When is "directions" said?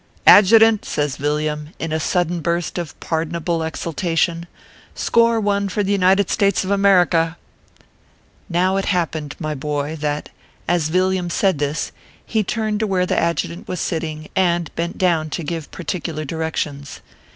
16.25-17.01